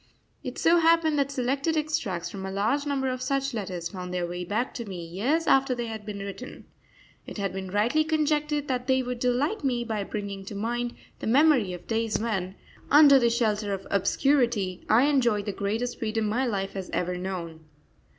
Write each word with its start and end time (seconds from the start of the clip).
It 0.43 0.57
so 0.57 0.79
happened 0.79 1.19
that 1.19 1.29
selected 1.29 1.77
extracts 1.77 2.31
from 2.31 2.43
a 2.43 2.49
large 2.51 2.87
number 2.87 3.07
of 3.07 3.21
such 3.21 3.53
letters 3.53 3.89
found 3.89 4.11
their 4.11 4.25
way 4.25 4.43
back 4.43 4.73
to 4.73 4.85
me 4.85 5.05
years 5.05 5.45
after 5.45 5.75
they 5.75 5.85
had 5.85 6.07
been 6.07 6.17
written. 6.17 6.65
It 7.27 7.37
had 7.37 7.53
been 7.53 7.69
rightly 7.69 8.03
conjectured 8.03 8.67
that 8.67 8.87
they 8.87 9.03
would 9.03 9.19
delight 9.19 9.63
me 9.63 9.83
by 9.83 10.03
bringing 10.03 10.43
to 10.45 10.55
mind 10.55 10.95
the 11.19 11.27
memory 11.27 11.71
of 11.71 11.85
days 11.85 12.17
when, 12.19 12.55
under 12.89 13.19
the 13.19 13.29
shelter 13.29 13.73
of 13.73 13.85
obscurity, 13.91 14.83
I 14.89 15.03
enjoyed 15.03 15.45
the 15.45 15.51
greatest 15.51 15.99
freedom 15.99 16.25
my 16.25 16.47
life 16.47 16.73
has 16.73 16.89
ever 16.89 17.15
known. 17.15 17.65